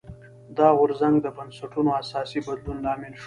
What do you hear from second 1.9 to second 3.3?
اساسي بدلون لامل شو.